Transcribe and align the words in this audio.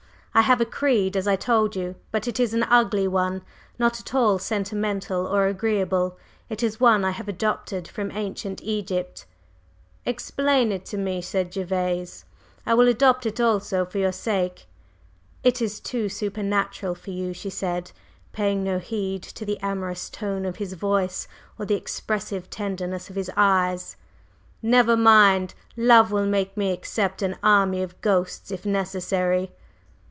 I 0.33 0.43
have 0.43 0.61
a 0.61 0.65
creed 0.65 1.17
as 1.17 1.27
I 1.27 1.35
told 1.35 1.75
you, 1.75 1.95
but 2.09 2.25
it 2.25 2.39
is 2.39 2.53
an 2.53 2.63
ugly 2.63 3.05
one 3.05 3.41
not 3.77 3.99
at 3.99 4.15
all 4.15 4.39
sentimental 4.39 5.27
or 5.27 5.47
agreeable. 5.47 6.17
It 6.49 6.63
is 6.63 6.79
one 6.79 7.03
I 7.03 7.11
have 7.11 7.27
adopted 7.27 7.85
from 7.85 8.11
ancient 8.13 8.61
Egypt." 8.63 9.25
"Explain 10.05 10.71
it 10.71 10.85
to 10.85 10.97
me," 10.97 11.21
said 11.21 11.51
Gervase; 11.53 12.23
"I 12.65 12.73
will 12.75 12.87
adopt 12.87 13.25
it 13.25 13.41
also, 13.41 13.83
for 13.83 13.97
your 13.97 14.13
sake." 14.13 14.67
"It 15.43 15.61
is 15.61 15.81
too 15.81 16.07
supernatural 16.07 16.95
for 16.95 17.09
you," 17.09 17.33
she 17.33 17.49
said, 17.49 17.91
paying 18.31 18.63
no 18.63 18.79
heed 18.79 19.23
to 19.23 19.43
the 19.43 19.59
amorous 19.59 20.09
tone 20.09 20.45
of 20.45 20.55
his 20.55 20.73
voice 20.75 21.27
or 21.59 21.65
the 21.65 21.75
expressive 21.75 22.49
tenderness 22.49 23.09
of 23.09 23.17
his 23.17 23.29
eyes. 23.35 23.97
"Never 24.61 24.95
mind! 24.95 25.55
Love 25.75 26.09
will 26.09 26.25
make 26.25 26.55
me 26.55 26.71
accept 26.71 27.21
an 27.21 27.35
army 27.43 27.83
of 27.83 27.99
ghosts, 27.99 28.49
if 28.49 28.65
necessary." 28.65 29.51